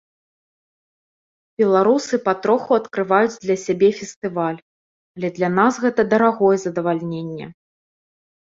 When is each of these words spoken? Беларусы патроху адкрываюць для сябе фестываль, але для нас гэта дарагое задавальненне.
Беларусы 1.61 2.19
патроху 2.29 2.71
адкрываюць 2.79 3.41
для 3.45 3.57
сябе 3.65 3.89
фестываль, 3.99 4.59
але 5.21 5.27
для 5.39 5.49
нас 5.61 5.73
гэта 5.87 6.01
дарагое 6.17 6.53
задавальненне. 6.67 7.45